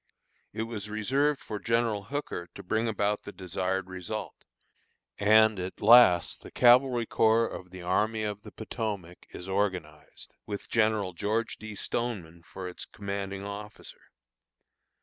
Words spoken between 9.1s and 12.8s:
is organized, with General George D. Stoneman for